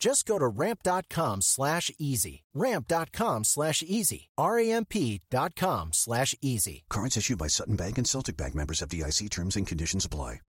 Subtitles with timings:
[0.00, 2.44] Just go to ramp.com slash easy.
[2.54, 4.28] Ramp.com slash easy.
[4.36, 6.84] R-A-M-P dot com slash easy.
[6.90, 10.40] Cards issued by Sutton Bank and Celtic Bank members FDIC terms and conditions apply.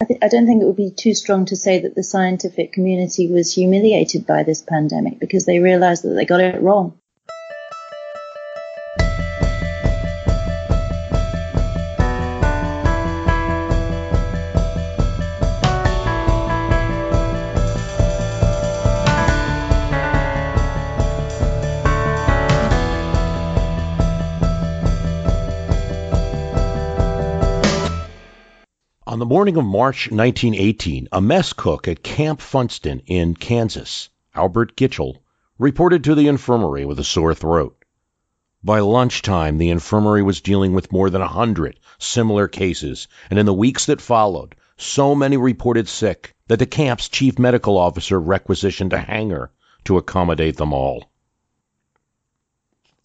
[0.00, 2.72] I, th- I don't think it would be too strong to say that the scientific
[2.72, 6.98] community was humiliated by this pandemic because they realized that they got it wrong.
[29.34, 35.16] Morning of March 1918, a mess cook at Camp Funston in Kansas, Albert Gitchell,
[35.58, 37.84] reported to the infirmary with a sore throat.
[38.62, 43.44] By lunchtime, the infirmary was dealing with more than a hundred similar cases, and in
[43.44, 48.92] the weeks that followed, so many reported sick that the camp's chief medical officer requisitioned
[48.92, 49.50] a hangar
[49.82, 51.10] to accommodate them all.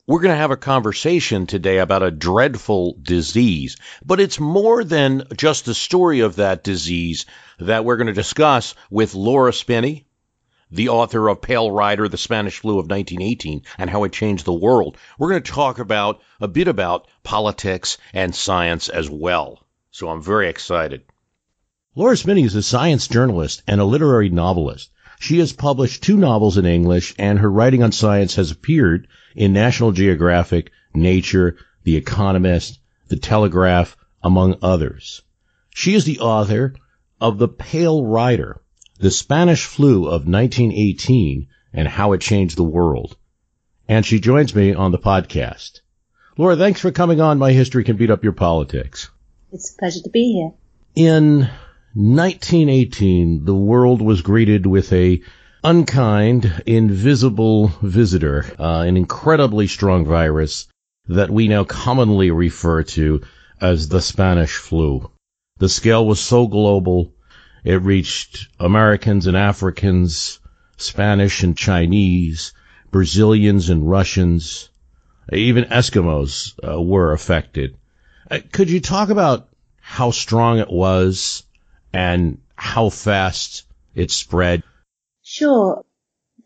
[0.09, 5.25] We're going to have a conversation today about a dreadful disease, but it's more than
[5.38, 7.27] just the story of that disease
[7.59, 10.08] that we're going to discuss with Laura Spinney,
[10.71, 14.52] the author of Pale Rider, the Spanish flu of 1918, and how it changed the
[14.52, 14.98] world.
[15.19, 19.64] We're going to talk about a bit about politics and science as well.
[19.92, 21.03] So I'm very excited.
[21.93, 24.89] Laura Spinney is a science journalist and a literary novelist.
[25.21, 29.52] She has published two novels in English, and her writing on science has appeared in
[29.52, 35.21] National Geographic, Nature, The Economist, The Telegraph, among others.
[35.75, 36.73] She is the author
[37.19, 38.61] of The Pale Rider,
[38.97, 43.17] The Spanish Flu of 1918 and How It Changed the World.
[43.89, 45.81] And she joins me on the podcast.
[46.37, 49.09] Laura, thanks for coming on My History Can Beat Up Your Politics.
[49.51, 50.51] It's a pleasure to be here.
[50.95, 51.49] In
[51.95, 55.20] 1918, the world was greeted with a
[55.64, 60.67] unkind, invisible visitor, uh, an incredibly strong virus
[61.08, 63.22] that we now commonly refer to
[63.60, 65.10] as the Spanish flu.
[65.58, 67.11] The scale was so global,
[67.64, 70.39] it reached Americans and Africans,
[70.78, 72.54] Spanish and Chinese,
[72.92, 74.70] Brazilians and Russians,
[75.33, 77.78] even Eskimos uh, were affected.
[78.30, 79.49] Uh, could you talk about
[79.82, 81.44] how strong it was
[81.94, 83.64] and how fast
[83.95, 84.64] it spread?
[85.23, 85.83] Sure.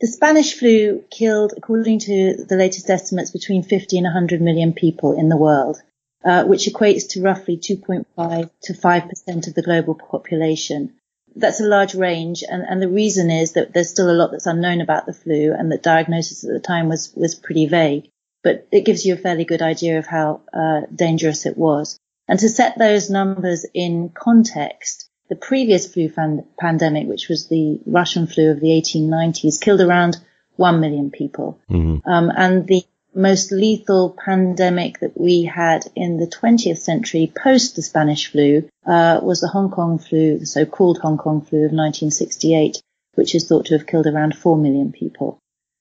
[0.01, 5.17] The Spanish flu killed, according to the latest estimates, between 50 and 100 million people
[5.17, 5.77] in the world,
[6.25, 10.93] uh, which equates to roughly 2.5 to 5% of the global population.
[11.35, 14.45] That's a large range, and, and the reason is that there's still a lot that's
[14.45, 18.09] unknown about the flu, and that diagnosis at the time was, was pretty vague.
[18.43, 21.97] But it gives you a fairly good idea of how uh, dangerous it was.
[22.27, 27.79] And to set those numbers in context, the previous flu fan- pandemic, which was the
[27.85, 30.17] Russian flu of the 1890s, killed around
[30.55, 31.59] 1 million people.
[31.69, 32.07] Mm-hmm.
[32.09, 32.83] Um, and the
[33.15, 39.19] most lethal pandemic that we had in the 20th century post the Spanish flu uh,
[39.21, 42.81] was the Hong Kong flu, the so-called Hong Kong flu of 1968,
[43.15, 45.39] which is thought to have killed around 4 million people.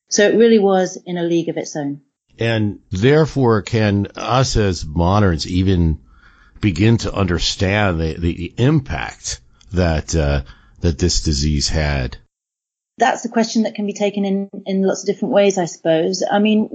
[0.09, 2.03] So it really was in a league of its own.
[2.39, 6.01] And therefore, can us as moderns even
[6.63, 9.41] begin to understand the, the, impact
[9.73, 10.43] that uh,
[10.81, 12.17] that this disease had?
[12.97, 16.23] That's a question that can be taken in, in lots of different ways, I suppose.
[16.31, 16.69] I mean,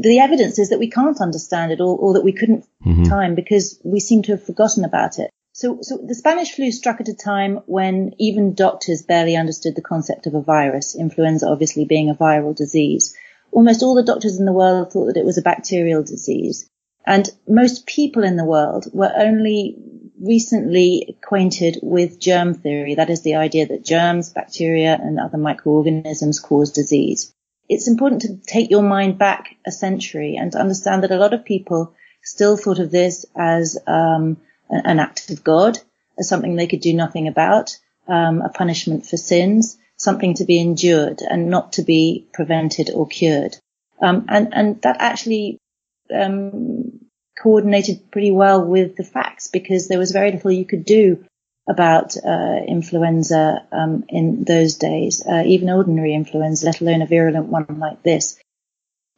[0.00, 3.04] the evidence is that we can't understand it or, or that we couldn't mm-hmm.
[3.04, 5.30] time because we seem to have forgotten about it.
[5.54, 9.82] So, so the Spanish flu struck at a time when even doctors barely understood the
[9.82, 13.14] concept of a virus, influenza obviously being a viral disease.
[13.50, 16.70] Almost all the doctors in the world thought that it was a bacterial disease.
[17.06, 19.76] And most people in the world were only
[20.20, 22.94] recently acquainted with germ theory.
[22.94, 27.34] That is the idea that germs, bacteria, and other microorganisms cause disease.
[27.68, 31.32] it's important to take your mind back a century and to understand that a lot
[31.32, 34.36] of people still thought of this as um,
[34.68, 35.78] an act of God,
[36.18, 37.76] as something they could do nothing about,
[38.08, 43.06] um, a punishment for sins, something to be endured and not to be prevented or
[43.06, 43.56] cured.
[44.00, 45.58] Um, and, and that actually
[46.12, 46.81] um,
[47.40, 51.24] coordinated pretty well with the facts because there was very little you could do
[51.68, 57.46] about uh, influenza um, in those days, uh, even ordinary influenza, let alone a virulent
[57.46, 58.38] one like this.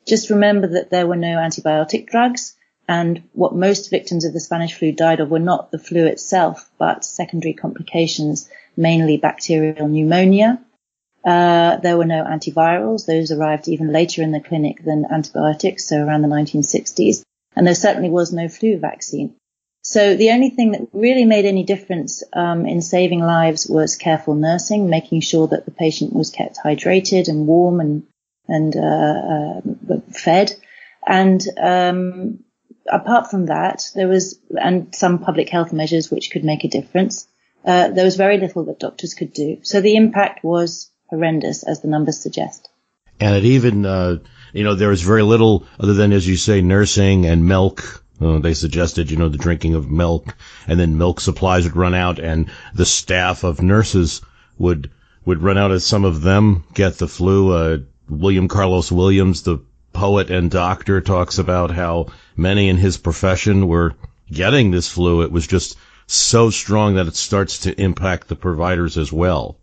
[0.07, 2.55] Just remember that there were no antibiotic drugs,
[2.87, 6.71] and what most victims of the Spanish flu died of were not the flu itself,
[6.79, 10.63] but secondary complications, mainly bacterial pneumonia.
[11.25, 16.05] Uh, there were no antivirals; those arrived even later in the clinic than antibiotics, so
[16.05, 17.23] around the 1960s.
[17.57, 19.35] And there certainly was no flu vaccine.
[19.83, 24.35] So the only thing that really made any difference um, in saving lives was careful
[24.35, 28.07] nursing, making sure that the patient was kept hydrated and warm and
[28.49, 29.61] and uh,
[29.95, 30.55] uh, fed.
[31.07, 32.45] And um,
[32.91, 37.29] apart from that, there was and some public health measures which could make a difference.
[37.65, 39.59] Uh, there was very little that doctors could do.
[39.63, 42.69] So the impact was horrendous, as the numbers suggest.
[43.21, 44.19] And it even, uh,
[44.55, 48.39] you know, there was very little other than, as you say, nursing and milk uh,
[48.39, 50.37] they suggested, you know, the drinking of milk,
[50.69, 54.21] and then milk supplies would run out, and the staff of nurses
[54.57, 54.91] would
[55.25, 57.53] would run out as some of them get the flu.
[57.53, 57.79] Uh,
[58.09, 59.59] William Carlos Williams, the
[59.93, 62.07] poet and doctor, talks about how
[62.37, 63.95] many in his profession were
[64.31, 65.23] getting this flu.
[65.23, 69.59] It was just so strong that it starts to impact the providers as well.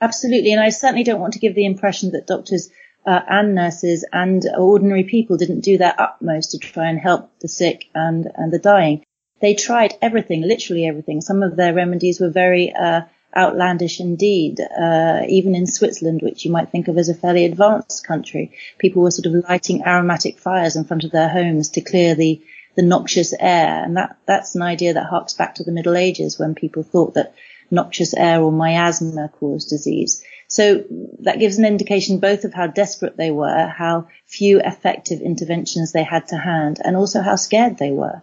[0.00, 2.70] Absolutely, and I certainly don't want to give the impression that doctors
[3.06, 7.48] uh, and nurses and ordinary people didn't do their utmost to try and help the
[7.48, 9.04] sick and, and the dying.
[9.40, 11.20] They tried everything, literally everything.
[11.20, 13.02] Some of their remedies were very uh,
[13.36, 14.60] outlandish indeed.
[14.60, 19.02] Uh, even in Switzerland, which you might think of as a fairly advanced country, people
[19.02, 22.42] were sort of lighting aromatic fires in front of their homes to clear the
[22.76, 26.38] the noxious air, and that that's an idea that harks back to the Middle Ages
[26.38, 27.34] when people thought that
[27.70, 30.24] noxious air or miasma caused disease.
[30.48, 30.84] So
[31.20, 36.04] that gives an indication both of how desperate they were, how few effective interventions they
[36.04, 38.22] had to hand, and also how scared they were.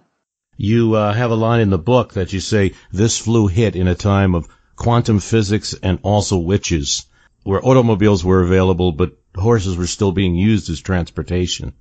[0.58, 3.88] You uh, have a line in the book that you say this flu hit in
[3.88, 7.06] a time of quantum physics and also witches,
[7.44, 11.74] where automobiles were available, but horses were still being used as transportation.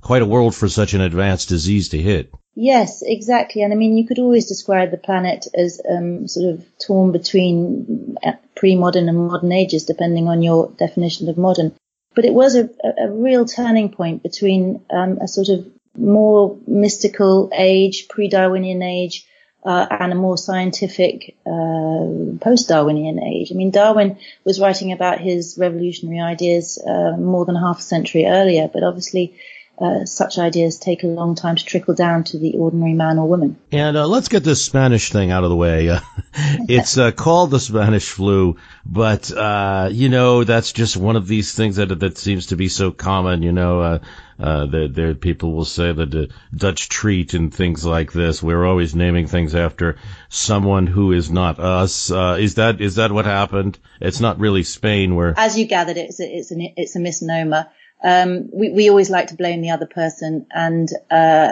[0.00, 2.32] Quite a world for such an advanced disease to hit.
[2.60, 3.62] Yes, exactly.
[3.62, 8.16] And I mean, you could always describe the planet as um, sort of torn between
[8.20, 11.76] uh, pre-modern and modern ages, depending on your definition of modern.
[12.16, 12.68] But it was a,
[13.00, 19.24] a real turning point between um, a sort of more mystical age, pre-Darwinian age,
[19.64, 23.52] uh, and a more scientific uh, post-Darwinian age.
[23.52, 28.26] I mean, Darwin was writing about his revolutionary ideas uh, more than half a century
[28.26, 29.38] earlier, but obviously
[29.80, 33.28] uh, such ideas take a long time to trickle down to the ordinary man or
[33.28, 33.56] woman.
[33.70, 35.88] And uh, let's get this Spanish thing out of the way.
[35.88, 36.00] Uh,
[36.34, 41.54] it's uh, called the Spanish flu, but uh, you know that's just one of these
[41.54, 43.42] things that that seems to be so common.
[43.42, 44.00] You know,
[44.38, 48.42] uh, there people will say that the Dutch treat and things like this.
[48.42, 49.96] We're always naming things after
[50.28, 52.10] someone who is not us.
[52.10, 53.78] is that is that what happened?
[54.00, 57.66] It's not really Spain, where as you gathered, it's a, it's a, it's a misnomer
[58.02, 60.46] um, we, we always like to blame the other person.
[60.52, 61.50] And uh,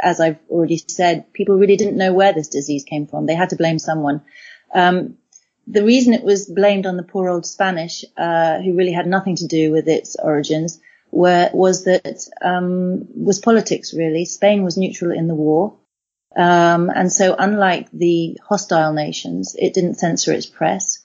[0.00, 3.26] as I've already said, people really didn't know where this disease came from.
[3.26, 4.22] They had to blame someone.
[4.74, 5.18] Um,
[5.66, 9.36] the reason it was blamed on the poor old Spanish, uh, who really had nothing
[9.36, 10.80] to do with its origins,
[11.10, 13.94] were, was that um, was politics.
[13.94, 15.76] Really, Spain was neutral in the war,
[16.34, 20.98] um, and so unlike the hostile nations, it didn't censor its press.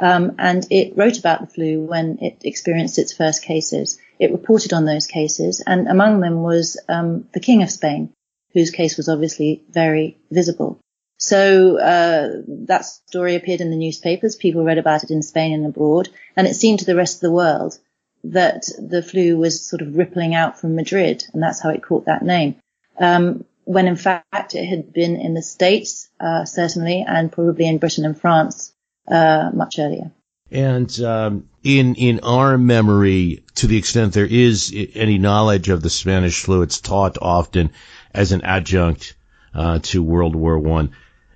[0.00, 3.98] Um, and it wrote about the flu when it experienced its first cases.
[4.24, 8.10] It reported on those cases, and among them was um, the King of Spain,
[8.54, 10.80] whose case was obviously very visible.
[11.18, 14.36] So uh, that story appeared in the newspapers.
[14.36, 17.20] People read about it in Spain and abroad, and it seemed to the rest of
[17.20, 17.78] the world
[18.24, 22.06] that the flu was sort of rippling out from Madrid, and that's how it caught
[22.06, 22.56] that name.
[22.98, 27.78] Um, when in fact it had been in the States, uh, certainly, and probably in
[27.78, 28.72] Britain and France
[29.06, 30.12] uh, much earlier.
[30.54, 35.90] And um, in in our memory, to the extent there is any knowledge of the
[35.90, 37.70] Spanish flu, it's taught often
[38.14, 39.16] as an adjunct
[39.52, 40.92] uh, to World War One.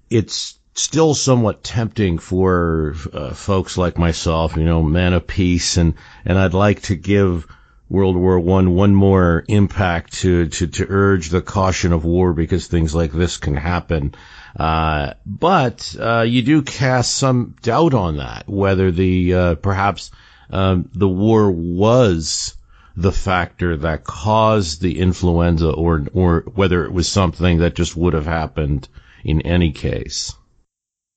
[0.09, 5.95] It's still somewhat tempting for uh, folks like myself, you know, man of peace, and
[6.25, 7.45] and I'd like to give
[7.89, 12.69] World War One one more impact to, to to urge the caution of war because
[12.69, 14.15] things like this can happen.
[14.57, 20.11] Uh, but uh, you do cast some doubt on that, whether the uh, perhaps
[20.51, 22.55] um, the war was
[22.97, 28.15] the factor that caused the influenza or or whether it was something that just would
[28.15, 28.89] have happened
[29.25, 30.35] in any case?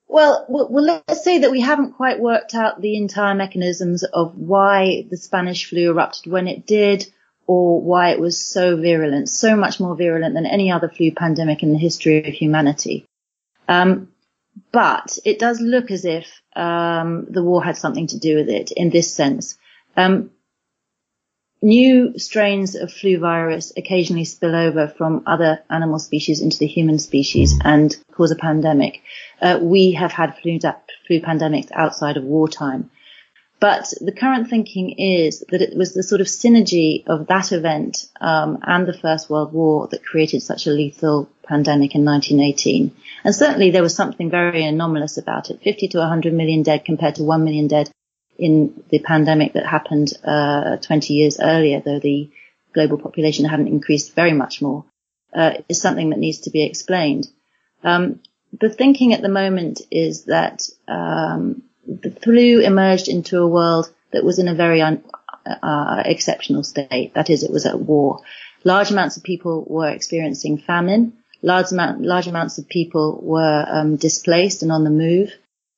[0.07, 5.05] Well, well, let's say that we haven't quite worked out the entire mechanisms of why
[5.09, 7.09] the Spanish flu erupted when it did,
[7.47, 11.63] or why it was so virulent, so much more virulent than any other flu pandemic
[11.63, 13.05] in the history of humanity.
[13.71, 14.09] Um,
[14.73, 18.71] but it does look as if um, the war had something to do with it
[18.71, 19.57] in this sense.
[19.95, 20.31] Um,
[21.61, 26.99] new strains of flu virus occasionally spill over from other animal species into the human
[26.99, 29.03] species and cause a pandemic.
[29.41, 30.59] Uh, we have had flu,
[31.07, 32.91] flu pandemics outside of wartime.
[33.61, 38.09] But the current thinking is that it was the sort of synergy of that event
[38.19, 42.91] um, and the First World War that created such a lethal pandemic in 1918.
[43.23, 45.61] And certainly there was something very anomalous about it.
[45.61, 47.91] 50 to 100 million dead compared to 1 million dead
[48.39, 52.31] in the pandemic that happened uh, 20 years earlier, though the
[52.73, 54.85] global population hadn't increased very much more,
[55.35, 57.27] uh, is something that needs to be explained.
[57.83, 58.21] Um,
[58.59, 61.61] the thinking at the moment is that um,
[62.01, 65.03] the flu emerged into a world that was in a very un,
[65.45, 67.13] uh, exceptional state.
[67.13, 68.21] That is, it was at war.
[68.63, 71.13] Large amounts of people were experiencing famine.
[71.41, 75.31] Large, amount, large amounts of people were um, displaced and on the move.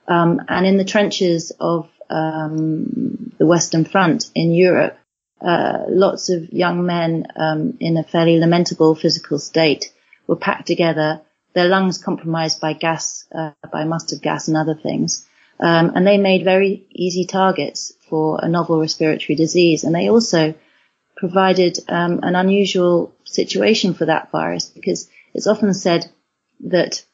[0.07, 4.97] Um, and in the trenches of um, the Western Front in Europe,
[5.41, 9.91] uh, lots of young men um, in a fairly lamentable physical state
[10.27, 11.21] were packed together,
[11.53, 15.25] their lungs compromised by gas, uh, by mustard gas and other things.
[15.59, 19.83] Um, and they made very easy targets for a novel respiratory disease.
[19.83, 20.55] And they also
[21.15, 26.09] provided um, an unusual situation for that virus because it's often said
[26.61, 27.05] that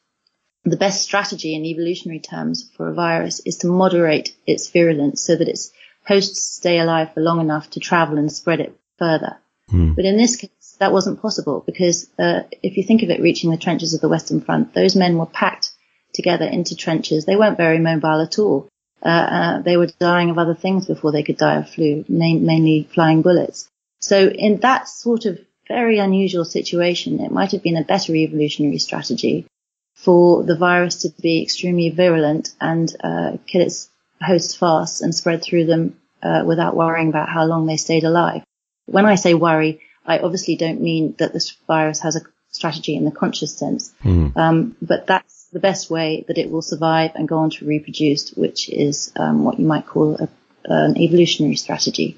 [0.64, 5.36] the best strategy in evolutionary terms for a virus is to moderate its virulence so
[5.36, 5.72] that its
[6.06, 9.38] hosts stay alive for long enough to travel and spread it further.
[9.68, 9.92] Hmm.
[9.94, 13.50] But in this case, that wasn't possible because uh, if you think of it reaching
[13.50, 15.69] the trenches of the Western Front, those men were packed
[16.12, 17.24] together into trenches.
[17.24, 18.68] They weren't very mobile at all.
[19.02, 22.88] Uh, uh, they were dying of other things before they could die of flu, mainly
[22.92, 23.68] flying bullets.
[24.00, 25.38] So in that sort of
[25.68, 29.46] very unusual situation, it might have been a better evolutionary strategy
[29.94, 33.88] for the virus to be extremely virulent and uh, kill its
[34.20, 38.42] hosts fast and spread through them uh, without worrying about how long they stayed alive.
[38.86, 43.04] When I say worry, I obviously don't mean that this virus has a strategy in
[43.04, 44.36] the conscious sense, mm.
[44.36, 48.30] um, but that's the best way that it will survive and go on to reproduce,
[48.32, 50.28] which is um, what you might call a,
[50.64, 52.16] an evolutionary strategy.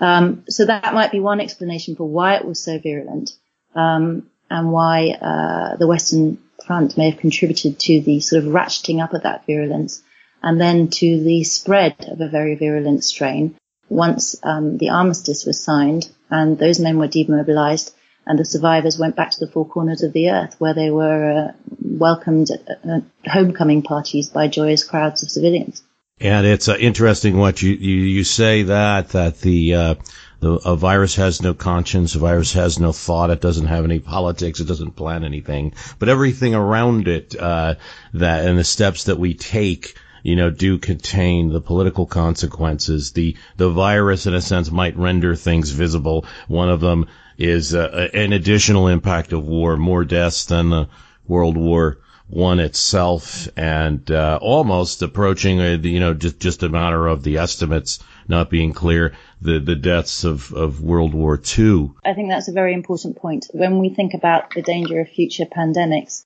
[0.00, 3.32] Um, so that might be one explanation for why it was so virulent
[3.74, 9.02] um, and why uh, the Western Front may have contributed to the sort of ratcheting
[9.02, 10.02] up of that virulence
[10.42, 13.56] and then to the spread of a very virulent strain
[13.88, 17.94] once um, the armistice was signed and those men were demobilized
[18.26, 21.30] and the survivors went back to the four corners of the earth where they were
[21.30, 25.82] uh, welcomed at, at homecoming parties by joyous crowds of civilians.
[26.20, 29.94] And it's uh, interesting what you, you, you say that, that the, uh,
[30.38, 33.98] the, a virus has no conscience, a virus has no thought, it doesn't have any
[33.98, 37.74] politics, it doesn't plan anything, but everything around it, uh,
[38.14, 43.12] that, and the steps that we take, you know, do contain the political consequences.
[43.12, 46.24] The, the virus, in a sense, might render things visible.
[46.46, 47.08] One of them
[47.38, 50.88] is uh, an additional impact of war, more deaths than the
[51.26, 51.98] World War
[52.28, 57.38] One itself, and uh, almost approaching, a, you know, just just a matter of the
[57.38, 57.98] estimates
[58.28, 61.94] not being clear, the the deaths of of World War Two.
[62.04, 63.46] I think that's a very important point.
[63.52, 66.24] When we think about the danger of future pandemics,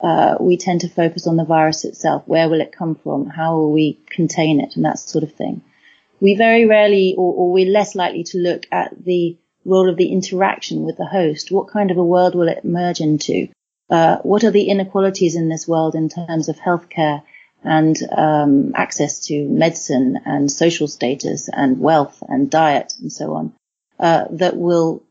[0.00, 2.24] uh, we tend to focus on the virus itself.
[2.26, 3.26] Where will it come from?
[3.26, 4.76] How will we contain it?
[4.76, 5.62] And that sort of thing.
[6.20, 10.12] We very rarely, or, or we're less likely to look at the role of the
[10.12, 11.50] interaction with the host.
[11.50, 13.48] What kind of a world will it merge into?
[13.90, 17.22] Uh, what are the inequalities in this world in terms of healthcare
[17.62, 23.52] and um, access to medicine and social status and wealth and diet and so on
[23.98, 25.02] uh, that will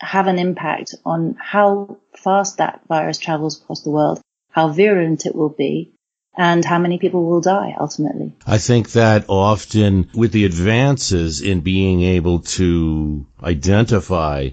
[0.00, 4.20] have an impact on how fast that virus travels across the world,
[4.50, 5.93] how virulent it will be,
[6.36, 8.32] and how many people will die ultimately.
[8.46, 14.50] I think that often with the advances in being able to identify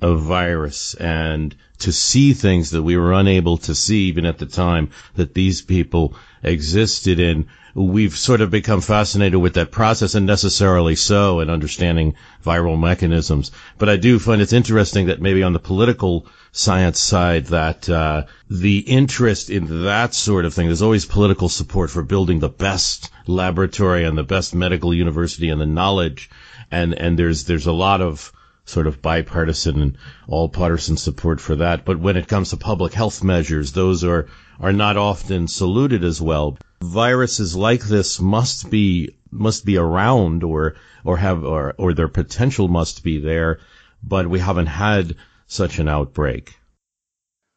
[0.00, 4.46] a virus and to see things that we were unable to see even at the
[4.46, 10.26] time that these people existed in, we've sort of become fascinated with that process and
[10.26, 12.14] necessarily so in understanding
[12.44, 13.50] viral mechanisms.
[13.78, 18.24] But I do find it's interesting that maybe on the political science side that uh,
[18.48, 23.10] the interest in that sort of thing, there's always political support for building the best
[23.26, 26.30] laboratory and the best medical university and the knowledge.
[26.70, 28.32] And, and there's, there's a lot of
[28.66, 31.84] sort of bipartisan and all partisan support for that.
[31.84, 34.28] But when it comes to public health measures, those are,
[34.60, 36.58] are not often saluted as well.
[36.82, 42.68] Viruses like this must be, must be around or, or have, or, or their potential
[42.68, 43.60] must be there,
[44.02, 46.54] but we haven't had such an outbreak.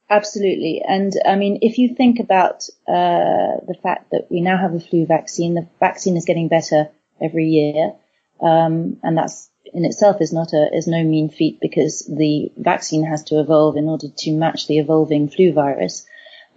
[0.09, 0.81] Absolutely.
[0.87, 4.79] And I mean, if you think about uh, the fact that we now have a
[4.79, 6.89] flu vaccine, the vaccine is getting better
[7.21, 7.93] every year.
[8.39, 13.03] Um, and that's in itself is not a, is no mean feat because the vaccine
[13.03, 16.05] has to evolve in order to match the evolving flu virus.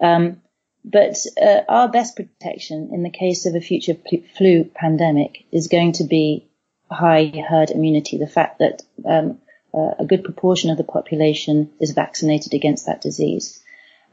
[0.01, 0.43] Um,
[0.85, 3.97] but uh, our best protection in the case of a future
[4.37, 6.49] flu pandemic is going to be
[6.91, 8.17] high herd immunity.
[8.19, 9.39] The fact that um,
[9.75, 13.63] uh, a good proportion of the population is vaccinated against that disease.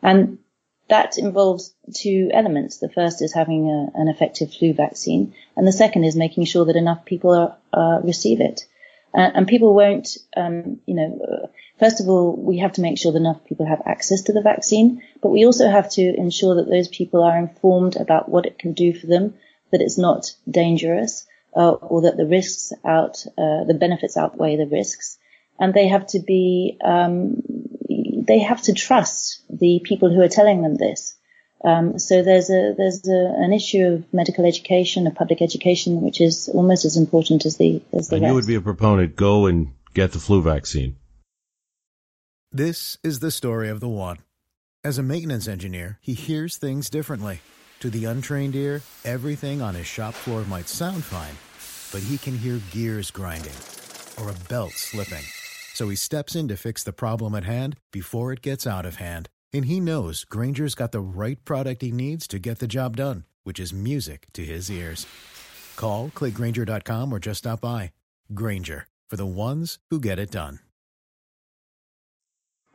[0.04, 0.40] And
[0.90, 2.78] that involves two elements.
[2.78, 6.66] The first is having a, an effective flu vaccine, and the second is making sure
[6.66, 8.66] that enough people are, uh, receive it.
[9.14, 11.48] Uh, and people won't, um, you know, uh,
[11.80, 14.42] first of all, we have to make sure that enough people have access to the
[14.42, 18.60] vaccine, but we also have to ensure that those people are informed about what it
[18.60, 19.34] can do for them,
[19.72, 24.68] that it's not dangerous, uh, or that the risks out, uh, the benefits outweigh the
[24.68, 25.18] risks
[25.60, 27.42] and they have to be um,
[28.28, 31.16] they have to trust the people who are telling them this.
[31.64, 36.22] Um, so there's a there's a, an issue of medical education, of public education, which
[36.22, 38.30] is almost as important as the as the and rest.
[38.30, 39.16] you would be a proponent.
[39.16, 40.98] Go and get the flu vaccine.
[42.52, 44.20] This is the story of the one.
[44.84, 47.42] As a maintenance engineer, he hears things differently.
[47.82, 51.36] To the untrained ear, everything on his shop floor might sound fine,
[51.92, 53.54] but he can hear gears grinding
[54.20, 55.24] or a belt slipping.
[55.74, 58.96] So he steps in to fix the problem at hand before it gets out of
[58.96, 59.30] hand.
[59.54, 63.24] And he knows Grainger's got the right product he needs to get the job done,
[63.44, 65.06] which is music to his ears.
[65.76, 67.92] Call, clickgrainger.com, or just stop by.
[68.34, 70.60] Grainger, for the ones who get it done.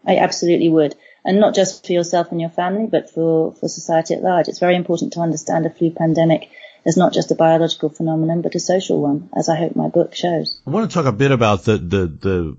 [0.06, 0.94] I absolutely would.
[1.24, 4.48] And not just for yourself and your family, but for, for society at large.
[4.48, 6.48] It's very important to understand a flu pandemic
[6.84, 10.14] as not just a biological phenomenon, but a social one, as I hope my book
[10.14, 10.60] shows.
[10.66, 12.56] I want to talk a bit about the, the,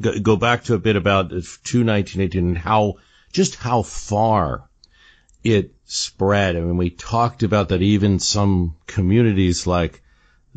[0.00, 2.94] the go back to a bit about to 1918 and how
[3.32, 4.68] just how far
[5.42, 6.56] it spread.
[6.56, 10.02] I mean, we talked about that even some communities like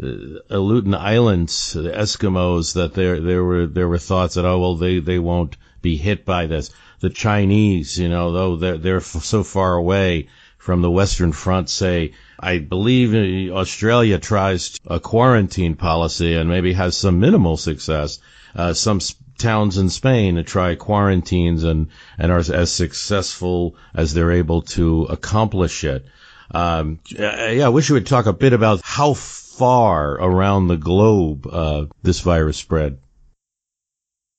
[0.02, 4.60] uh, the Aleutian Islands, the Eskimos, that there there were there were thoughts that oh
[4.60, 6.72] well they they won't be hit by this.
[7.00, 12.14] The Chinese, you know, though they're they're so far away from the Western Front, say
[12.40, 18.20] I believe uh, Australia tries a uh, quarantine policy and maybe has some minimal success.
[18.56, 19.00] Uh, some
[19.44, 25.04] towns in Spain to try quarantines and, and are as successful as they're able to
[25.04, 26.06] accomplish it.
[26.52, 31.46] Um, yeah, I wish you would talk a bit about how far around the globe
[31.46, 33.00] uh, this virus spread.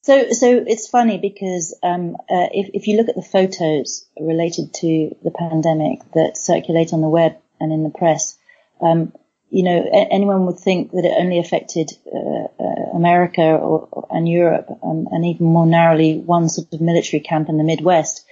[0.02, 4.74] So, so it's funny because um, uh, if, if you look at the photos related
[4.74, 8.36] to the pandemic that circulate on the web and in the press,
[8.80, 9.12] um,
[9.54, 14.28] you know, a- anyone would think that it only affected uh, uh, America or, and
[14.28, 18.24] Europe, um, and even more narrowly, one sort of military camp in the Midwest.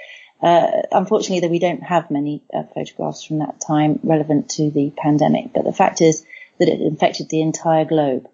[0.43, 4.93] Uh, unfortunately, that we don't have many uh, photographs from that time relevant to the
[4.97, 5.53] pandemic.
[5.55, 6.27] But the fact is
[6.59, 8.27] that it infected the entire globe,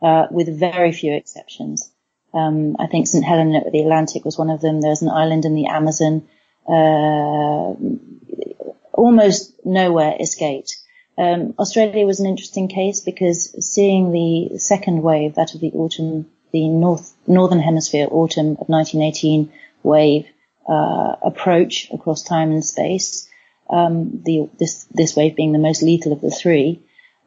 [0.00, 1.90] uh, with very few exceptions.
[2.32, 3.24] Um, I think St.
[3.24, 4.80] Helena at the Atlantic was one of them.
[4.80, 6.28] There's an island in the Amazon.
[6.68, 7.74] Uh,
[8.92, 10.76] almost nowhere escaped.
[11.18, 16.30] Um, Australia was an interesting case because seeing the second wave, that of the autumn,
[16.52, 19.52] the north northern hemisphere autumn of 1918
[19.82, 20.26] wave
[20.68, 23.28] uh, approach across time and space,
[23.68, 26.80] um, the, this this wave being the most lethal of the three,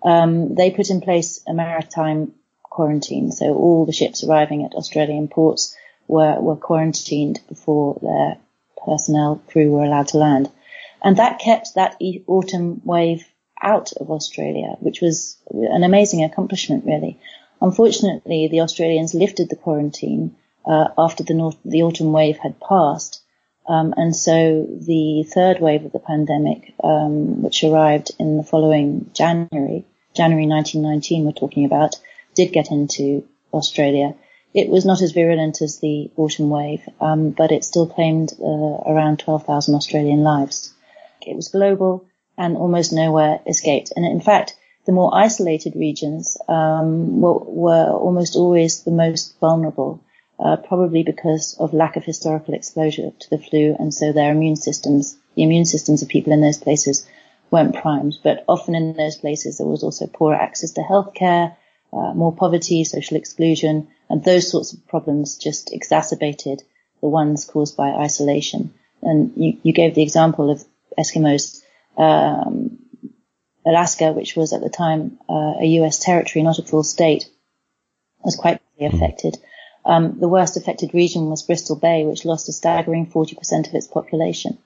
[0.03, 3.33] um, they put in place a maritime quarantine.
[3.33, 5.75] So all the ships arriving at Australian ports
[6.07, 8.37] were were quarantined before their
[8.85, 10.49] personnel crew were allowed to land,
[11.03, 13.25] and that kept that autumn wave
[13.61, 17.19] out of Australia, which was an amazing accomplishment, really.
[17.61, 23.21] Unfortunately, the Australians lifted the quarantine uh, after the, north, the autumn wave had passed,
[23.67, 29.09] um, and so the third wave of the pandemic, um, which arrived in the following
[29.13, 31.95] January, January 1919, we're talking about,
[32.35, 34.15] did get into Australia.
[34.53, 38.45] It was not as virulent as the autumn wave, um, but it still claimed uh,
[38.45, 40.73] around 12,000 Australian lives.
[41.25, 42.05] It was global
[42.41, 43.93] and almost nowhere escaped.
[43.95, 44.55] And in fact,
[44.87, 50.03] the more isolated regions um, were, were, almost always the most vulnerable,
[50.39, 54.55] uh, probably because of lack of historical exposure to the flu, and so their immune
[54.55, 57.07] systems, the immune systems of people in those places,
[57.51, 58.17] weren't primed.
[58.23, 61.55] But often in those places, there was also poorer access to healthcare,
[61.93, 66.63] uh, more poverty, social exclusion, And those sorts of problems just exacerbated
[67.01, 68.73] the ones caused by isolation.
[69.03, 70.63] And you, you gave the example of
[70.97, 71.60] Eskimos,
[71.97, 72.79] um,
[73.65, 75.99] Alaska, which was at the time uh, a U.S.
[75.99, 77.29] territory, not a full state,
[78.23, 79.03] was quite badly mm-hmm.
[79.03, 79.37] affected.
[79.85, 83.87] Um, the worst affected region was Bristol Bay, which lost a staggering 40% of its
[83.87, 84.57] population.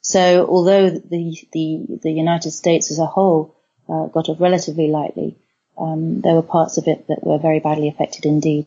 [0.00, 3.56] So although the, the, the United States as a whole
[3.88, 5.36] uh, got off relatively lightly,
[5.76, 8.66] um, there were parts of it that were very badly affected indeed.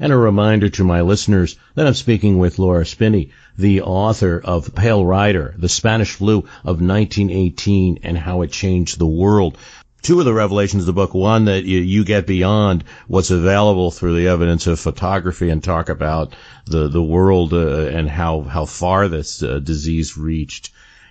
[0.00, 4.74] And a reminder to my listeners that I'm speaking with Laura Spinney, the author of
[4.74, 9.58] Pale Rider, the Spanish flu of 1918 and how it changed the world
[10.00, 11.12] two of the revelations of the book.
[11.12, 15.90] One that you, you get beyond what's available through the evidence of photography and talk
[15.90, 20.70] about the the world uh, and how how far this uh, disease reached.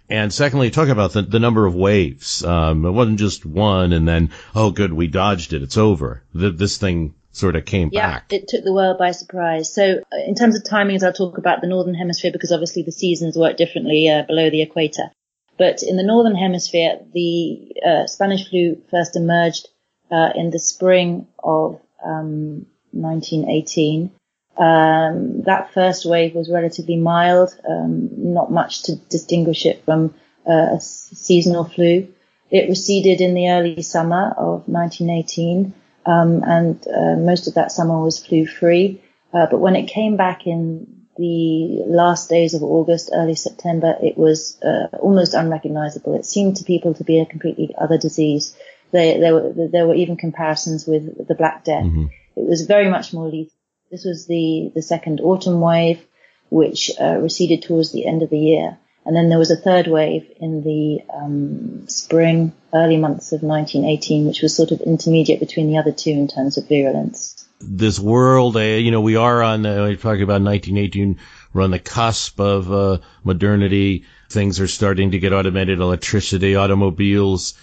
[0.10, 2.44] And secondly, talk about the, the number of waves.
[2.44, 5.62] Um, it wasn't just one and then, oh, good, we dodged it.
[5.62, 6.24] It's over.
[6.34, 8.34] The, this thing sort of came yeah, back.
[8.34, 9.74] It took the world by surprise.
[9.74, 12.92] So uh, in terms of timings, I'll talk about the northern hemisphere because obviously the
[12.92, 15.12] seasons work differently uh, below the equator.
[15.58, 19.68] But in the northern hemisphere, the uh, Spanish flu first emerged
[20.12, 24.12] uh, in the spring of um, 1918.
[24.58, 30.14] Um, that first wave was relatively mild, um, not much to distinguish it from
[30.48, 32.14] uh, a seasonal flu.
[32.50, 35.74] It receded in the early summer of 1918,
[36.06, 39.02] um, and uh, most of that summer was flu-free.
[39.34, 44.18] Uh, but when it came back in the last days of August, early September, it
[44.18, 46.16] was uh, almost unrecognizable.
[46.16, 48.56] It seemed to people to be a completely other disease.
[48.92, 51.84] There, there, were, there were even comparisons with the Black Death.
[51.84, 52.06] Mm-hmm.
[52.36, 53.54] It was very much more lethal.
[53.90, 56.06] This was the, the second autumn wave,
[56.50, 58.78] which uh, receded towards the end of the year.
[59.06, 64.28] And then there was a third wave in the um, spring, early months of 1918,
[64.28, 68.58] which was sort of intermediate between the other two in terms of virulence this world.
[68.58, 69.66] Uh, you know, we are on.
[69.66, 71.20] Uh, we're talking about 1918.
[71.54, 74.06] We're on the cusp of uh, modernity.
[74.30, 77.54] Things are starting to get automated, electricity, automobiles.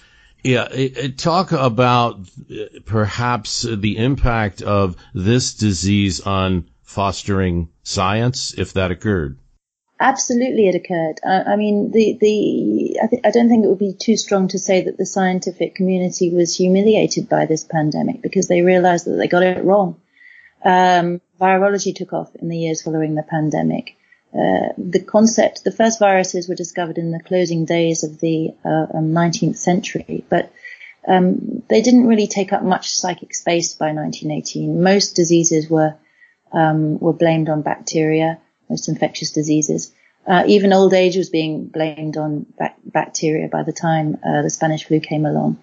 [0.44, 0.68] Yeah,
[1.16, 2.20] talk about
[2.84, 9.38] perhaps the impact of this disease on fostering science, if that occurred.
[10.00, 11.18] Absolutely, it occurred.
[11.24, 14.46] I, I mean, the the I, th- I, don't think it would be too strong
[14.48, 19.16] to say that the scientific community was humiliated by this pandemic because they realised that
[19.16, 20.00] they got it wrong.
[20.64, 23.96] Um, virology took off in the years following the pandemic.
[24.32, 28.86] Uh, the concept, the first viruses were discovered in the closing days of the uh,
[28.94, 30.52] 19th um, century, but
[31.08, 34.80] um, they didn't really take up much psychic space by 1918.
[34.82, 35.96] Most diseases were
[36.52, 39.92] um, were blamed on bacteria most infectious diseases.
[40.26, 42.46] Uh, even old age was being blamed on
[42.84, 45.58] bacteria by the time uh, the Spanish flu came along.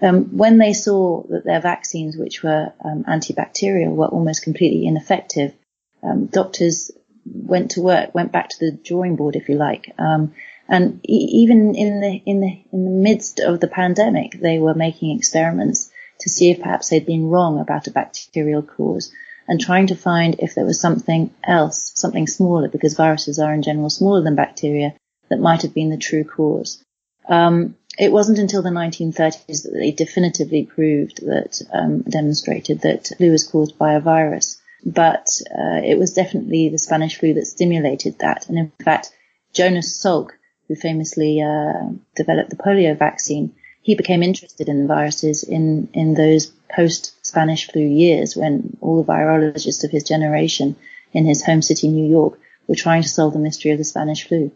[0.00, 5.54] Um, when they saw that their vaccines, which were um, antibacterial, were almost completely ineffective,
[6.02, 6.90] um, doctors
[7.24, 9.92] went to work, went back to the drawing board, if you like.
[9.98, 10.34] Um,
[10.68, 14.74] and e- even in the in the in the midst of the pandemic, they were
[14.74, 15.90] making experiments
[16.20, 19.12] to see if perhaps they'd been wrong about a bacterial cause
[19.48, 23.62] and trying to find if there was something else, something smaller, because viruses are in
[23.62, 24.94] general smaller than bacteria,
[25.30, 26.82] that might have been the true cause.
[27.28, 33.32] Um, it wasn't until the 1930s that they definitively proved that, um, demonstrated that flu
[33.32, 34.60] was caused by a virus.
[34.84, 38.48] But uh, it was definitely the Spanish flu that stimulated that.
[38.48, 39.10] And in fact,
[39.52, 40.30] Jonas Salk,
[40.68, 46.52] who famously uh, developed the polio vaccine, he became interested in viruses in, in those
[46.70, 50.76] post Spanish flu years when all the virologists of his generation
[51.12, 54.26] in his home city, New York, were trying to solve the mystery of the Spanish
[54.26, 54.50] flu.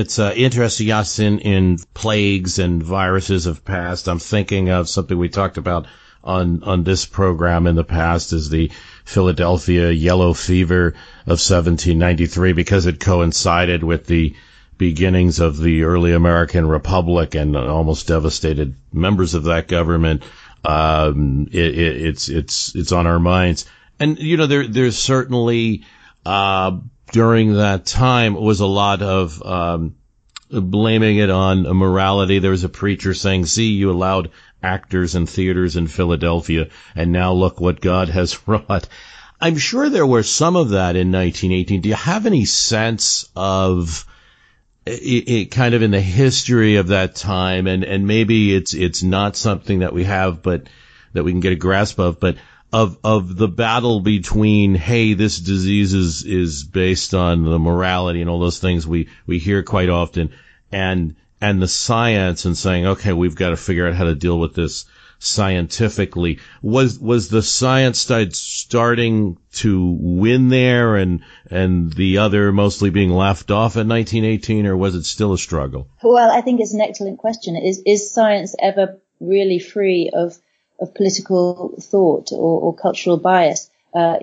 [0.00, 4.08] It's uh, interesting us in, in plagues and viruses of past.
[4.08, 5.86] I'm thinking of something we talked about
[6.24, 8.70] on, on this program in the past is the
[9.04, 10.88] Philadelphia yellow fever
[11.26, 14.34] of 1793 because it coincided with the
[14.78, 20.22] beginnings of the early American Republic and almost devastated members of that government.
[20.64, 23.66] Um, it, it, it's, it's, it's on our minds.
[24.00, 25.84] And you know, there there's certainly
[26.24, 26.78] uh,
[27.12, 29.96] during that time was a lot of um,
[30.50, 32.38] blaming it on morality.
[32.38, 34.30] There was a preacher saying, "See, you allowed
[34.62, 38.88] actors and theaters in Philadelphia, and now look what God has wrought."
[39.40, 41.80] I'm sure there was some of that in 1918.
[41.80, 44.06] Do you have any sense of
[44.84, 49.02] it, it, kind of in the history of that time, and and maybe it's it's
[49.02, 50.64] not something that we have, but
[51.12, 52.36] that we can get a grasp of, but
[52.72, 58.30] of of the battle between hey, this disease is is based on the morality and
[58.30, 60.32] all those things we we hear quite often,
[60.70, 64.38] and and the science and saying okay, we've got to figure out how to deal
[64.38, 64.86] with this
[65.18, 66.38] scientifically.
[66.62, 73.10] Was was the science side starting to win there, and and the other mostly being
[73.10, 75.88] left off in 1918, or was it still a struggle?
[76.02, 77.56] Well, I think it's an excellent question.
[77.56, 80.38] Is is science ever really free of
[80.80, 83.70] of political thought or, or cultural bias?
[83.92, 84.18] Uh,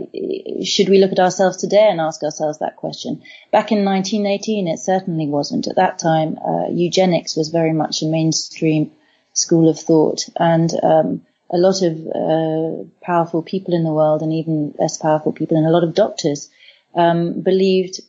[0.63, 3.21] should we look at ourselves today and ask ourselves that question?
[3.51, 5.67] Back in 1918, it certainly wasn't.
[5.67, 8.91] At that time, uh, eugenics was very much a mainstream
[9.33, 10.29] school of thought.
[10.37, 15.31] And um, a lot of uh, powerful people in the world, and even less powerful
[15.31, 16.49] people, and a lot of doctors
[16.95, 18.01] um, believed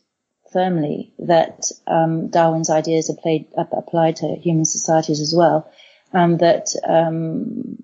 [0.53, 5.71] firmly that um, Darwin's ideas applied, applied to human societies as well,
[6.13, 7.77] and that um,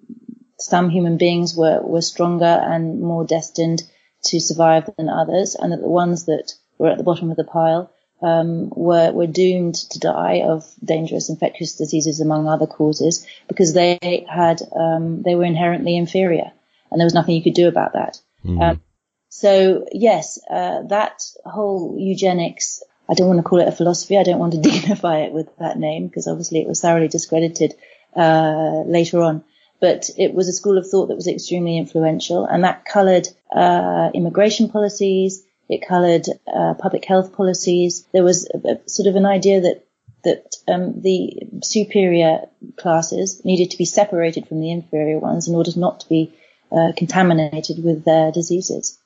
[0.58, 3.82] some human beings were, were stronger and more destined
[4.24, 7.44] to survive than others, and that the ones that were at the bottom of the
[7.44, 7.90] pile
[8.22, 14.26] um, were, were doomed to die of dangerous infectious diseases among other causes because they
[14.28, 16.50] had um, they were inherently inferior
[16.90, 18.20] and there was nothing you could do about that.
[18.44, 18.62] Mm.
[18.62, 18.82] Um,
[19.28, 22.82] so yes, uh, that whole eugenics.
[23.06, 24.16] I don't want to call it a philosophy.
[24.16, 27.74] I don't want to dignify it with that name because obviously it was thoroughly discredited
[28.16, 29.44] uh, later on.
[29.84, 34.08] But it was a school of thought that was extremely influential, and that coloured uh,
[34.14, 35.44] immigration policies.
[35.68, 38.06] It coloured uh, public health policies.
[38.10, 39.84] There was a, a, sort of an idea that
[40.22, 45.72] that um, the superior classes needed to be separated from the inferior ones in order
[45.76, 46.32] not to be
[46.72, 48.98] uh, contaminated with their diseases.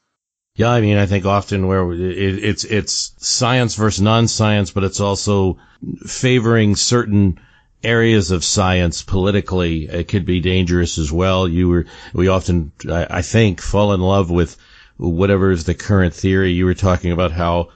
[0.54, 5.00] Yeah, I mean, I think often where it, it's it's science versus non-science, but it's
[5.00, 5.58] also
[6.06, 7.40] favoring certain
[7.82, 9.88] areas of science politically.
[9.88, 11.48] It could be dangerous as well.
[11.48, 14.56] You were we often, I, think, fall in love with
[14.96, 16.50] whatever is the current theory.
[16.52, 17.68] You were talking about how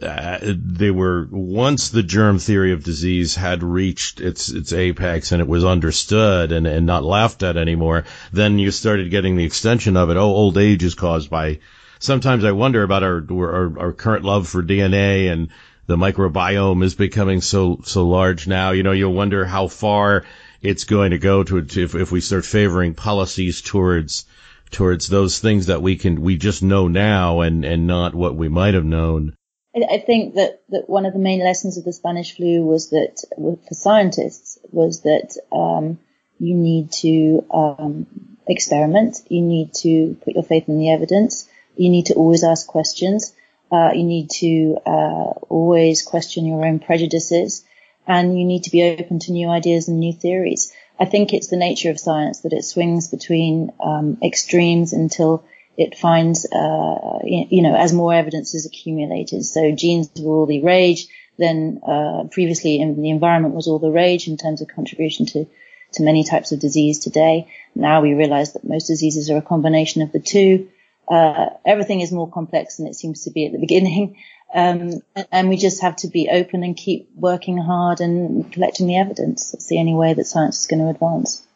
[0.00, 5.42] uh, they were once the germ theory of disease had reached its its apex and
[5.42, 8.04] it was understood and, and not laughed at anymore.
[8.32, 10.16] Then you started getting the extension of it.
[10.16, 11.58] Oh, old age is caused by.
[11.98, 15.48] Sometimes I wonder about our our, our current love for DNA and
[15.88, 18.70] the microbiome is becoming so so large now.
[18.70, 20.24] You know, you'll wonder how far
[20.60, 24.26] it's going to go to, to if, if we start favoring policies towards
[24.70, 28.48] towards those things that we can we just know now and and not what we
[28.48, 29.34] might have known.
[29.74, 33.22] I think that, that one of the main lessons of the Spanish flu was that
[33.36, 36.00] for scientists was that um,
[36.38, 38.06] you need to um,
[38.48, 42.66] experiment, you need to put your faith in the evidence, you need to always ask
[42.66, 43.32] questions,
[43.70, 47.64] uh, you need to uh, always question your own prejudices,
[48.06, 50.72] and you need to be open to new ideas and new theories.
[50.98, 55.44] I think it's the nature of science that it swings between um, extremes until
[55.76, 59.44] it finds, uh, you know, as more evidence is accumulated.
[59.44, 61.06] So genes were all the rage.
[61.36, 65.46] Then uh, previously, in the environment was all the rage in terms of contribution to
[65.92, 67.48] to many types of disease today.
[67.74, 70.68] Now we realize that most diseases are a combination of the two.
[71.10, 74.16] Uh, everything is more complex than it seems to be at the beginning.
[74.52, 78.96] Um, and we just have to be open and keep working hard and collecting the
[78.96, 79.52] evidence.
[79.52, 81.46] That's the only way that science is going to advance.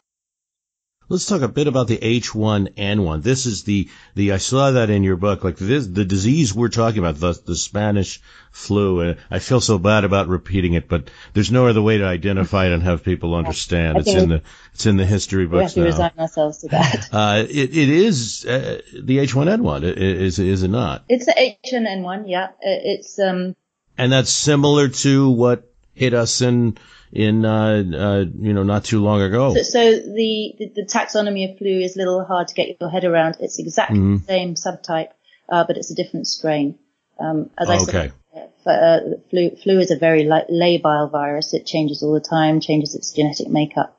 [1.13, 3.23] Let's talk a bit about the H1N1.
[3.23, 6.71] This is the, the, I saw that in your book, like this, the disease we're
[6.71, 9.01] talking about, the, the Spanish flu.
[9.01, 12.65] And I feel so bad about repeating it, but there's no other way to identify
[12.65, 13.99] it and have people understand.
[13.99, 15.87] It's in the, it's in the history books we have to now.
[15.87, 17.09] resign ourselves to that.
[17.13, 21.05] Uh, it, it is, uh, the H1N1, is, is it not?
[21.11, 22.53] It's the H1N1, yeah.
[22.63, 23.55] It's, um.
[23.99, 26.79] And that's similar to what hit us in,
[27.13, 29.55] in uh, uh, you know not too long ago.
[29.55, 32.91] So, so the, the, the taxonomy of flu is a little hard to get your
[32.91, 33.37] head around.
[33.41, 34.17] It's exactly mm-hmm.
[34.17, 35.11] the same subtype,
[35.49, 36.79] uh, but it's a different strain.
[37.21, 38.13] Um, as I okay.
[38.33, 41.53] said, uh, flu flu is a very labile virus.
[41.53, 43.99] It changes all the time, changes its genetic makeup,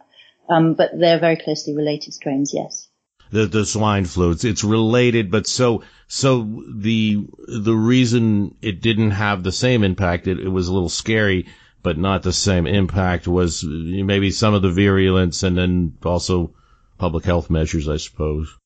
[0.49, 2.51] um, but they're very closely related strains.
[2.53, 2.87] Yes.
[3.31, 4.31] The, the swine flu.
[4.31, 10.27] It's, it's related, but so so the the reason it didn't have the same impact,
[10.27, 11.47] it, it was a little scary
[11.83, 16.55] but not the same impact was maybe some of the virulence and then also
[16.97, 18.57] public health measures, I suppose.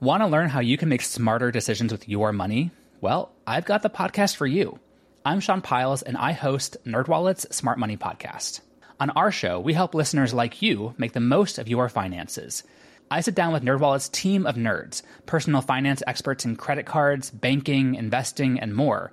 [0.00, 2.70] Want to learn how you can make smarter decisions with your money?
[3.00, 4.78] Well, I've got the podcast for you.
[5.24, 8.60] I'm Sean Pyles, and I host NerdWallet's Smart Money Podcast.
[9.00, 12.62] On our show, we help listeners like you make the most of your finances.
[13.10, 17.94] I sit down with NerdWallet's team of nerds, personal finance experts in credit cards, banking,
[17.94, 19.12] investing, and more.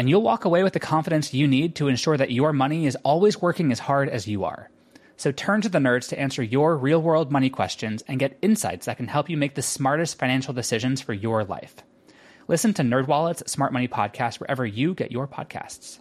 [0.00, 2.96] And you'll walk away with the confidence you need to ensure that your money is
[3.04, 4.70] always working as hard as you are.
[5.18, 8.86] So turn to the nerds to answer your real world money questions and get insights
[8.86, 11.74] that can help you make the smartest financial decisions for your life.
[12.48, 15.98] Listen to NerdWallet's Smart Money Podcast wherever you get your podcasts.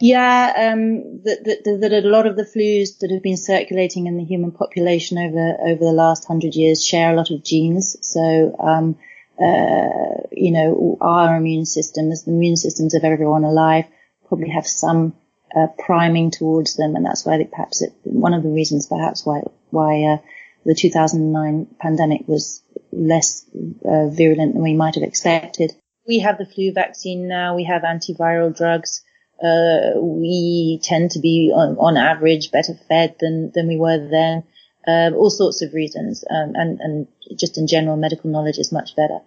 [0.00, 4.16] Yeah, um, that, that, that a lot of the flus that have been circulating in
[4.16, 7.96] the human population over over the last hundred years share a lot of genes.
[8.02, 8.96] So, um,
[9.40, 13.86] uh, you know, our immune systems, the immune systems of everyone alive,
[14.28, 15.14] probably have some
[15.56, 19.24] uh, priming towards them, and that's why they, perhaps it, one of the reasons perhaps
[19.24, 20.18] why why uh,
[20.64, 23.44] the 2009 pandemic was less
[23.84, 25.72] uh, virulent than we might have expected.
[26.06, 27.56] We have the flu vaccine now.
[27.56, 29.02] We have antiviral drugs
[29.42, 34.44] uh, we tend to be on, on, average better fed than, than we were then.
[34.86, 37.06] Uh, all sorts of reasons, um, and, and
[37.38, 39.18] just in general, medical knowledge is much better.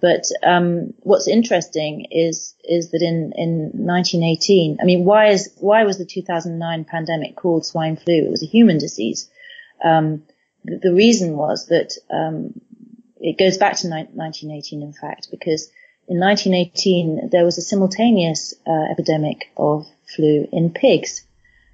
[0.00, 5.84] But um, what's interesting is is that in in 1918, I mean, why is why
[5.84, 8.26] was the 2009 pandemic called swine flu?
[8.26, 9.28] It was a human disease.
[9.82, 10.22] Um,
[10.64, 12.60] the, the, reason was that um,
[13.20, 15.70] it goes back to ni- 1918, in fact, because
[16.08, 21.22] in 1918, there was a simultaneous uh, epidemic of flu in pigs.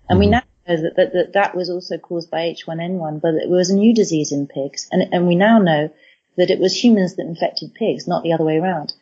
[0.09, 0.33] And we mm-hmm.
[0.33, 3.77] now know that, that, that that was also caused by H1N1, but it was a
[3.77, 4.89] new disease in pigs.
[4.91, 5.91] And, and we now know
[6.37, 8.92] that it was humans that infected pigs, not the other way around.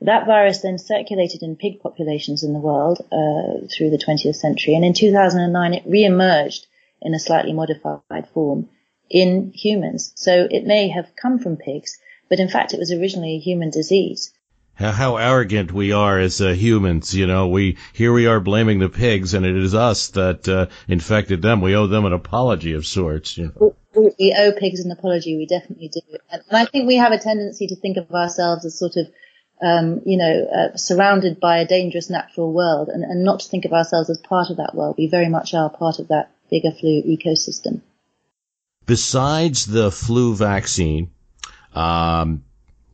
[0.00, 4.74] That virus then circulated in pig populations in the world uh, through the 20th century,
[4.74, 6.66] and in 2009 it re-emerged
[7.02, 8.68] in a slightly modified form
[9.10, 10.12] in humans.
[10.14, 11.98] So it may have come from pigs,
[12.28, 14.32] but in fact it was originally a human disease
[14.78, 17.14] how arrogant we are as uh, humans.
[17.14, 20.66] You know, we here we are blaming the pigs, and it is us that uh,
[20.86, 21.60] infected them.
[21.60, 23.36] We owe them an apology of sorts.
[23.36, 23.74] You know.
[23.94, 25.36] We owe pigs an apology.
[25.36, 28.78] We definitely do, and I think we have a tendency to think of ourselves as
[28.78, 29.08] sort of,
[29.60, 33.64] um, you know, uh, surrounded by a dangerous natural world, and, and not to think
[33.64, 34.94] of ourselves as part of that world.
[34.98, 37.80] We very much are part of that bigger flu ecosystem.
[38.86, 41.10] Besides the flu vaccine,
[41.74, 42.44] um,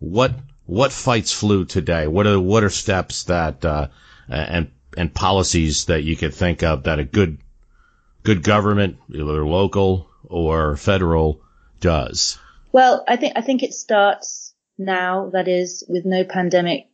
[0.00, 0.34] what
[0.66, 2.06] what fights flu today?
[2.06, 3.88] What are what are steps that uh,
[4.28, 7.38] and and policies that you could think of that a good
[8.22, 11.40] good government, either local or federal,
[11.80, 12.38] does?
[12.72, 15.30] Well, I think I think it starts now.
[15.32, 16.88] That is, with no pandemic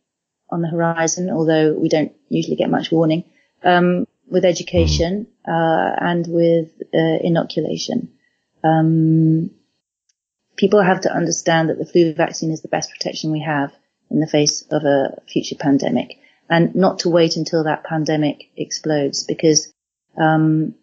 [0.49, 3.23] on the horizon, although we don't usually get much warning.
[3.63, 5.51] Um, with education mm.
[5.51, 8.13] uh, and with uh, inoculation.
[8.63, 9.51] Um,
[10.55, 13.71] people have to understand that the flu vaccine is the best protection we have
[14.09, 16.17] in the face of a future pandemic
[16.49, 19.73] and not to wait until that pandemic explodes because
[20.17, 20.75] um,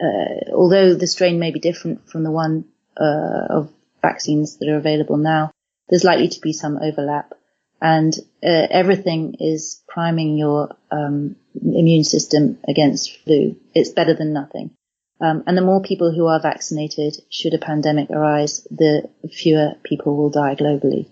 [0.00, 2.64] uh, although the strain may be different from the one
[2.96, 5.50] uh, of vaccines that are available now,
[5.88, 7.32] there's likely to be some overlap
[7.80, 13.56] and uh, everything is priming your um, immune system against flu.
[13.74, 14.75] It's better than nothing.
[15.20, 20.16] Um, and the more people who are vaccinated, should a pandemic arise, the fewer people
[20.16, 21.08] will die globally.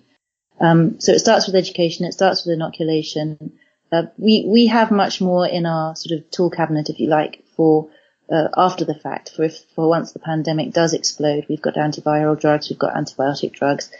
[0.60, 2.04] Um, so it starts with education.
[2.04, 3.58] It starts with inoculation.
[3.90, 7.44] Uh, we we have much more in our sort of tool cabinet, if you like,
[7.56, 7.88] for
[8.30, 9.30] uh, after the fact.
[9.34, 13.52] For if for once the pandemic does explode, we've got antiviral drugs, we've got antibiotic
[13.52, 13.90] drugs,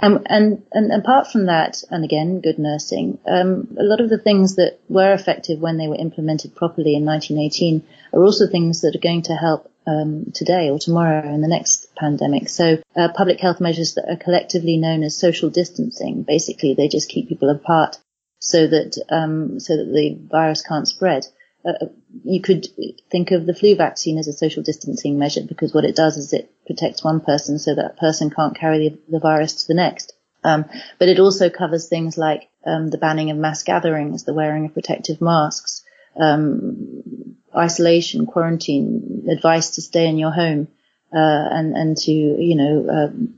[0.00, 4.18] um, and, and apart from that, and again, good nursing, um, a lot of the
[4.18, 7.82] things that were effective when they were implemented properly in 1918
[8.12, 11.94] are also things that are going to help um, today or tomorrow in the next
[11.96, 12.48] pandemic.
[12.48, 17.08] So uh, public health measures that are collectively known as social distancing, basically they just
[17.08, 17.98] keep people apart
[18.38, 21.26] so that um, so that the virus can't spread.
[21.64, 21.86] Uh,
[22.24, 22.66] you could
[23.10, 26.32] think of the flu vaccine as a social distancing measure because what it does is
[26.32, 30.12] it protects one person so that person can't carry the, the virus to the next.
[30.44, 30.64] Um,
[30.98, 34.74] but it also covers things like um, the banning of mass gatherings, the wearing of
[34.74, 35.84] protective masks,
[36.20, 40.68] um, isolation, quarantine, advice to stay in your home,
[41.14, 43.34] uh, and and to you know um,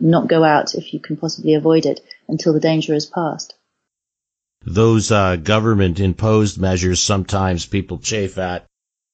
[0.00, 3.54] not go out if you can possibly avoid it until the danger has passed.
[4.64, 8.66] Those uh, government imposed measures sometimes people chafe at,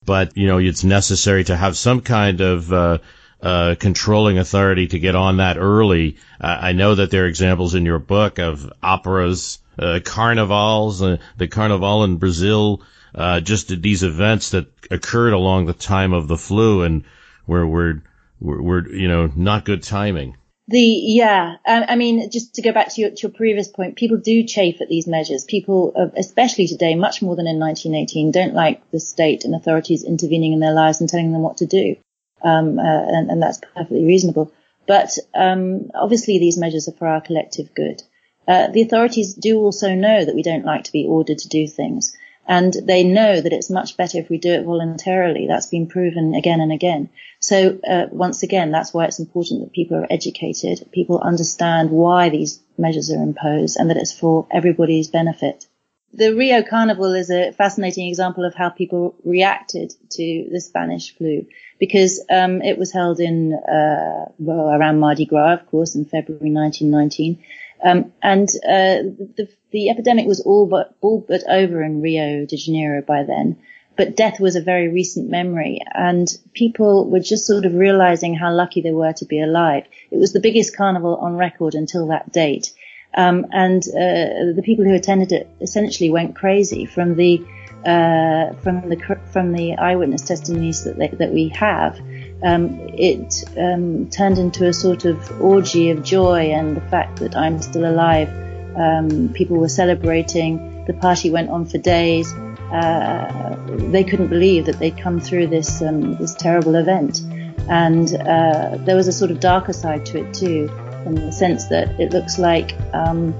[0.04, 2.98] but you know it's necessary to have some kind of uh,
[3.42, 6.16] uh, controlling authority to get on that early.
[6.40, 11.48] I know that there are examples in your book of operas, uh, carnivals, uh, the
[11.48, 12.82] carnival in Brazil,
[13.14, 17.04] uh, just these events that occurred along the time of the flu and
[17.46, 18.02] were were
[18.40, 20.36] were, were you know not good timing.
[20.68, 24.18] The yeah, I, mean, just to go back to your, to your previous point, people
[24.18, 25.44] do chafe at these measures.
[25.44, 30.52] People, especially today, much more than in 1918, don't like the state and authorities intervening
[30.52, 31.96] in their lives and telling them what to do,
[32.42, 34.52] um, uh, and, and, that's perfectly reasonable.
[34.86, 38.02] But um, obviously, these measures are for our collective good.
[38.46, 41.66] Uh, the authorities do also know that we don't like to be ordered to do
[41.66, 42.14] things.
[42.48, 45.46] And they know that it's much better if we do it voluntarily.
[45.46, 47.10] That's been proven again and again.
[47.40, 52.30] So uh, once again, that's why it's important that people are educated, people understand why
[52.30, 55.66] these measures are imposed, and that it's for everybody's benefit.
[56.14, 61.46] The Rio Carnival is a fascinating example of how people reacted to the Spanish flu
[61.78, 66.50] because um, it was held in uh, well around Mardi Gras, of course, in February
[66.50, 67.44] 1919.
[67.82, 69.06] Um, and uh,
[69.36, 73.58] the, the epidemic was all but all but over in Rio de Janeiro by then.
[73.96, 78.52] But death was a very recent memory, and people were just sort of realizing how
[78.52, 79.84] lucky they were to be alive.
[80.12, 82.72] It was the biggest carnival on record until that date,
[83.14, 87.44] um, and uh, the people who attended it essentially went crazy from the
[87.84, 92.00] uh, from the from the eyewitness testimonies that they, that we have
[92.42, 97.36] um, it um, turned into a sort of orgy of joy and the fact that
[97.36, 98.28] I'm still alive.
[98.76, 100.84] Um, people were celebrating.
[100.86, 102.32] The party went on for days.
[102.32, 107.22] Uh, they couldn't believe that they'd come through this um, this terrible event,
[107.68, 110.70] and uh, there was a sort of darker side to it too,
[111.06, 113.32] in the sense that it looks like um,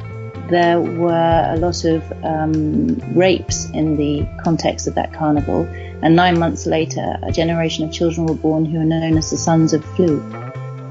[0.49, 5.69] there were a lot of um, rapes in the context of that carnival
[6.03, 9.37] and nine months later, a generation of children were born who are known as the
[9.37, 10.21] sons of flu.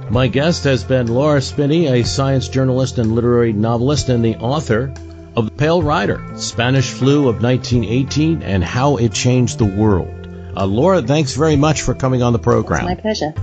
[0.09, 4.93] My guest has been Laura Spinney, a science journalist and literary novelist, and the author
[5.35, 10.13] of The Pale Rider, Spanish Flu of 1918 and How It Changed the World.
[10.55, 12.87] Uh, Laura, thanks very much for coming on the program.
[12.87, 13.33] It's my pleasure.